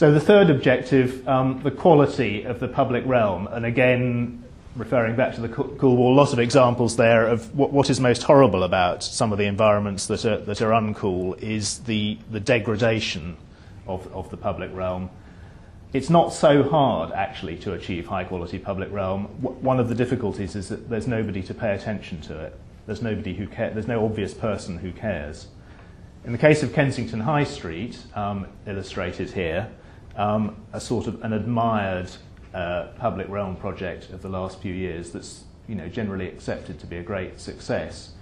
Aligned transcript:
So 0.00 0.10
the 0.10 0.18
third 0.18 0.48
objective, 0.48 1.28
um, 1.28 1.60
the 1.62 1.70
quality 1.70 2.44
of 2.44 2.58
the 2.58 2.68
public 2.68 3.04
realm, 3.04 3.46
and 3.48 3.66
again, 3.66 4.42
referring 4.74 5.14
back 5.14 5.34
to 5.34 5.42
the 5.42 5.48
Cool 5.50 5.94
Wall, 5.94 6.14
lots 6.14 6.32
of 6.32 6.38
examples 6.38 6.96
there 6.96 7.26
of 7.26 7.54
what, 7.54 7.70
what 7.70 7.90
is 7.90 8.00
most 8.00 8.22
horrible 8.22 8.62
about 8.62 9.02
some 9.04 9.30
of 9.30 9.36
the 9.36 9.44
environments 9.44 10.06
that 10.06 10.24
are, 10.24 10.38
that 10.38 10.62
are 10.62 10.70
uncool 10.70 11.38
is 11.42 11.80
the, 11.80 12.16
the 12.30 12.40
degradation 12.40 13.36
of, 13.86 14.10
of 14.14 14.30
the 14.30 14.38
public 14.38 14.74
realm. 14.74 15.10
It's 15.92 16.08
not 16.08 16.32
so 16.32 16.62
hard, 16.62 17.12
actually, 17.12 17.56
to 17.56 17.74
achieve 17.74 18.06
high 18.06 18.24
quality 18.24 18.58
public 18.58 18.90
realm. 18.90 19.28
W- 19.42 19.60
one 19.60 19.78
of 19.78 19.90
the 19.90 19.94
difficulties 19.94 20.56
is 20.56 20.70
that 20.70 20.88
there's 20.88 21.08
nobody 21.08 21.42
to 21.42 21.52
pay 21.52 21.74
attention 21.74 22.22
to 22.22 22.40
it. 22.40 22.58
There's 22.86 23.02
nobody 23.02 23.34
who 23.34 23.46
cares. 23.46 23.74
There's 23.74 23.86
no 23.86 24.06
obvious 24.06 24.32
person 24.32 24.78
who 24.78 24.92
cares. 24.92 25.48
In 26.24 26.32
the 26.32 26.38
case 26.38 26.62
of 26.62 26.72
Kensington 26.72 27.20
High 27.20 27.44
Street, 27.44 27.98
um, 28.14 28.46
illustrated 28.66 29.32
here, 29.32 29.70
um, 30.16 30.56
a 30.72 30.80
sort 30.80 31.06
of 31.06 31.22
an 31.22 31.32
admired 31.32 32.10
uh, 32.54 32.88
public 32.98 33.28
realm 33.28 33.56
project 33.56 34.10
of 34.10 34.22
the 34.22 34.28
last 34.28 34.60
few 34.60 34.74
years 34.74 35.12
that's 35.12 35.44
you 35.68 35.74
know 35.74 35.88
generally 35.88 36.28
accepted 36.28 36.78
to 36.80 36.86
be 36.86 36.96
a 36.96 37.02
great 37.02 37.40
success. 37.40 38.12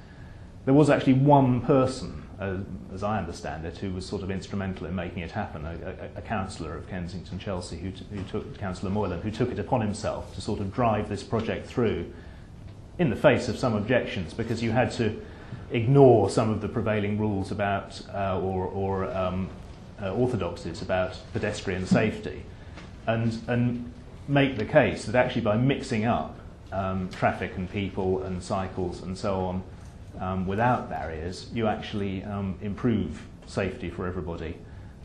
There 0.65 0.75
was 0.75 0.91
actually 0.91 1.15
one 1.15 1.63
person, 1.63 2.29
uh, 2.39 2.59
as 2.93 3.03
I 3.03 3.19
understand 3.19 3.65
it, 3.65 3.79
who 3.79 3.91
was 3.91 4.05
sort 4.05 4.23
of 4.23 4.31
instrumental 4.31 4.87
in 4.87 4.95
making 4.95 5.23
it 5.23 5.31
happen, 5.31 5.65
a, 5.65 6.11
a, 6.15 6.19
a 6.19 6.23
councillor 6.23 6.77
of 6.77 6.87
Kensington 6.91 7.39
Chelsea, 7.39 7.79
who, 7.79 7.91
t- 7.91 8.05
who 8.11 8.23
took 8.25 8.59
Councillor 8.59 8.91
Moylan, 8.91 9.23
who 9.23 9.31
took 9.31 9.51
it 9.51 9.59
upon 9.59 9.81
himself 9.81 10.35
to 10.35 10.43
sort 10.43 10.61
of 10.61 10.75
drive 10.75 11.09
this 11.09 11.23
project 11.23 11.67
through 11.67 12.13
in 12.99 13.09
the 13.09 13.17
face 13.17 13.49
of 13.49 13.59
some 13.59 13.75
objections 13.75 14.35
because 14.35 14.63
you 14.63 14.73
had 14.73 14.91
to 14.91 15.19
ignore 15.71 16.29
some 16.29 16.51
of 16.51 16.61
the 16.61 16.69
prevailing 16.69 17.19
rules 17.19 17.51
about 17.51 18.01
uh, 18.13 18.39
or, 18.39 18.67
or 18.67 19.11
um, 19.17 19.49
uh, 20.03 20.13
orthodoxies 20.13 20.83
about 20.83 21.17
pedestrian 21.33 21.87
safety 21.87 22.43
and, 23.07 23.41
and 23.49 23.93
make 24.27 24.59
the 24.59 24.65
case 24.65 25.05
that 25.07 25.15
actually 25.15 25.43
by 25.43 25.57
mixing 25.57 26.05
up 26.05 26.39
um, 26.73 27.09
traffic 27.11 27.57
and 27.57 27.71
people 27.71 28.23
and 28.23 28.43
cycles 28.43 29.03
and 29.03 29.17
so 29.17 29.41
on 29.41 29.63
um, 30.21 30.47
without 30.47 30.91
barriers, 30.91 31.49
you 31.55 31.67
actually 31.67 32.25
um, 32.25 32.59
improve 32.61 33.23
safety 33.47 33.89
for 33.89 34.07
everybody 34.07 34.57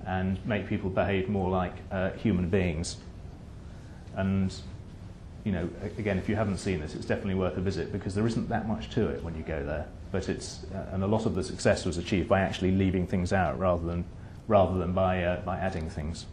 and 0.06 0.44
make 0.46 0.68
people 0.68 0.90
behave 0.90 1.30
more 1.30 1.50
like 1.50 1.74
uh, 1.92 2.12
human 2.12 2.50
beings. 2.50 2.98
And 4.16 4.54
you 5.44 5.52
know, 5.52 5.70
again, 5.98 6.18
if 6.18 6.30
you 6.30 6.36
haven't 6.36 6.58
seen 6.58 6.80
this, 6.80 6.96
it's 6.96 7.06
definitely 7.06 7.36
worth 7.36 7.58
a 7.58 7.62
visit 7.62 7.92
because 7.92 8.16
there 8.16 8.26
isn't 8.26 8.48
that 8.50 8.68
much 8.68 8.90
to 8.92 9.08
it 9.10 9.24
when 9.24 9.36
you 9.36 9.44
go 9.44 9.64
there. 9.66 9.88
But 10.12 10.30
it's, 10.30 10.66
uh, 10.74 10.94
and 10.94 11.04
a 11.04 11.08
lot 11.08 11.26
of 11.26 11.36
the 11.36 11.44
success 11.44 11.86
was 11.86 11.98
achieved 11.98 12.30
by 12.30 12.40
actually 12.40 12.72
leaving 12.72 13.08
things 13.08 13.34
out 13.34 13.60
rather 13.60 13.86
than, 13.86 14.06
rather 14.48 14.78
than 14.78 14.94
by, 14.94 15.24
uh, 15.24 15.42
by 15.42 15.58
adding 15.58 15.90
things. 15.90 16.26